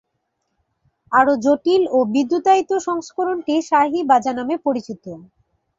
[1.11, 5.03] আরও জটিল ও বিদ্যুতায়িত সংস্করণটি শাহী বাজা নামে পরিচিত।